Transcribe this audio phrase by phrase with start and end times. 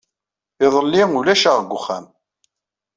[0.65, 2.05] Iḍelli, ulac-aɣ deg uxxam.